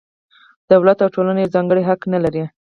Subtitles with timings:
[0.71, 2.43] دولت او ټولنه یو ځانګړی حق نه لري.